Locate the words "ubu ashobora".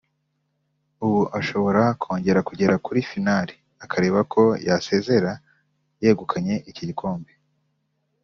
1.05-1.83